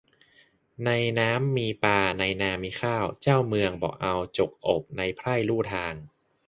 [0.85, 5.93] ในน้ำมีปลาในนามีข้าว เจ้าเมืองบ่เอาจกอบในไพร่ลู่ทาง